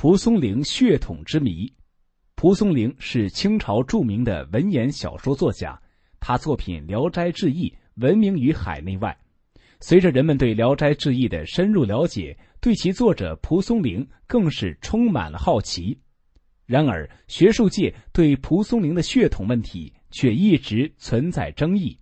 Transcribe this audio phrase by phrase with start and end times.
[0.00, 1.68] 蒲松龄血统之谜。
[2.36, 5.76] 蒲松龄是清朝著名的文言小说作家，
[6.20, 9.18] 他作品《聊斋志异》闻名于海内外。
[9.80, 15.98] 随着人们对《聊斋志异》的深入了解，对其作者蒲松龄更是充满了好奇。
[16.64, 21.98] 然而，学术界对蒲松龄的血统问题却一直存在争议。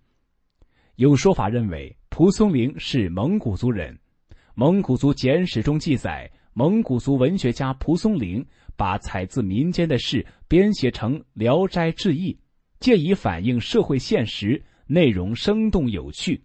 [0.97, 3.95] 有说法认为蒲松龄是蒙古族人，
[4.53, 8.43] 《蒙古族简史》中记载，蒙古族文学家蒲松龄
[8.75, 12.33] 把采自民间的事编写成《聊斋志异》，
[12.79, 16.41] 借以反映社会现实，内容生动有趣。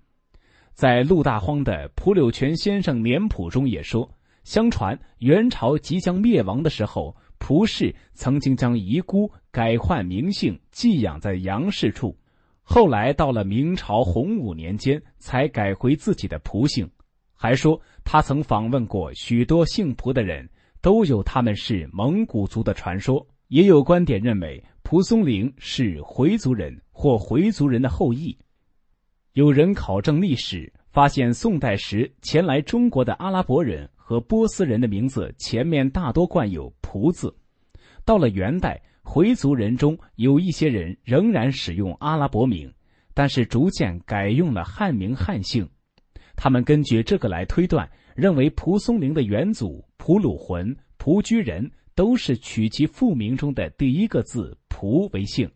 [0.75, 4.07] 在陆大荒的《蒲柳泉先生年谱》中也说，
[4.45, 12.15] 相传元朝即将灭亡的时候，蒲氏曾经将遗孤改换名姓，寄养在杨氏处。
[12.63, 16.87] 后来到了明朝洪武年间，才改回自己的蒲姓。
[17.43, 20.49] 还说他曾访问过许多姓蒲的人，
[20.81, 23.27] 都有他们是蒙古族的传说。
[23.49, 28.39] 也有观点认为蒲松龄是回族人或回族人的后裔。
[29.33, 37.35] 有人考证历史，发现宋代时前来中国的阿拉伯人和波斯人的名字前面大多冠有“蒲”字。
[38.05, 42.73] 到了元代，回族人中有一些人仍然使用阿拉伯名，
[43.13, 45.69] 但是逐渐改用了汉名汉姓。
[46.43, 55.47] 他们根据这个来推断，认为蒲松龄的元祖蒲鲁浑、蒲居仁都是取其父名中的第一个字“蒲”为姓。《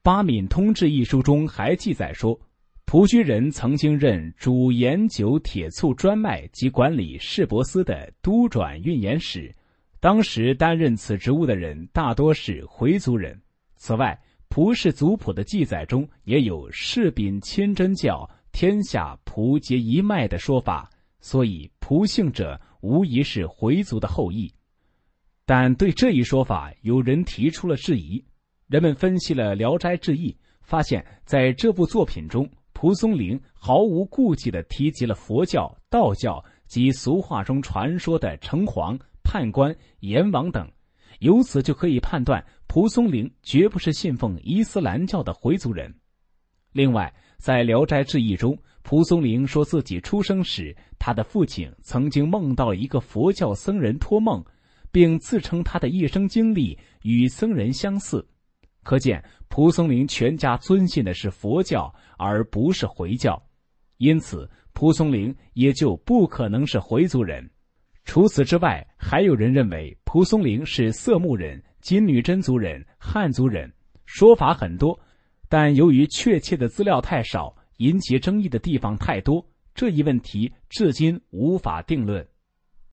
[0.00, 2.40] 八闽通志》一书中还记载说。
[2.84, 9.52] 蒲居仁曾经任主盐酒铁醋专卖及管理市舶司的都转运盐使，
[9.98, 13.36] 当时担任此职务的人大多是回族人。
[13.74, 14.16] 此外，
[14.48, 20.88] 蒲氏族谱的记载中也有“世禀亲真教，天下蒲皆一脉”的说法，
[21.20, 24.52] 所以蒲姓者无疑是回族的后裔。
[25.44, 28.24] 但对这一说法，有人提出了质疑。
[28.68, 32.48] 人们分析了《聊斋志异》，发现在这部作品中。
[32.72, 40.68] 蒲松龄毫无顾忌地提及了佛教、道教及俗话中传说的城隍、判官、阎王等，
[41.20, 45.94] 由此就可以判断蒲松龄绝不是信奉伊斯兰教的回族人。
[46.72, 54.40] 另外，在《聊斋志异》中，蒲松龄说自己出生时，他的父亲曾经梦到一个佛教僧人托梦，
[54.92, 58.24] 并自称他的一生经历与僧人相似。
[58.84, 63.42] 可见，蒲松龄全家尊信的是佛教，而不是回教，
[63.96, 67.50] 因此蒲松龄也就不可能是回族人。
[68.04, 73.72] 除此之外，还有人认为蒲松龄是色目人、金女真族人、汉族人，
[74.04, 74.96] 说法很多，
[75.52, 82.26] 但由于确切的资料太少，引起争议的地方太多，这一问题至今无法定论。